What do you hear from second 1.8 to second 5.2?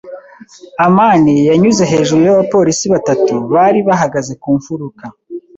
hejuru y’abapolisi batatu bari bahagaze ku mfuruka.